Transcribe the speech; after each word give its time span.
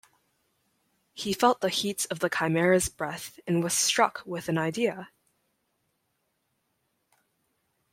He 1.13 1.31
felt 1.31 1.61
the 1.61 1.69
heat 1.69 2.07
of 2.09 2.17
the 2.21 2.27
Chimera's 2.27 2.89
breath 2.89 3.39
and 3.45 3.61
was 3.61 3.75
struck 3.75 4.23
with 4.25 4.49
an 4.49 4.57
idea. 4.57 5.09